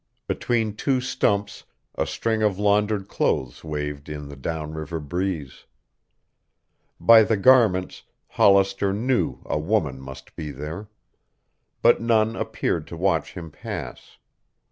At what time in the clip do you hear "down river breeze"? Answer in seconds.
4.35-5.65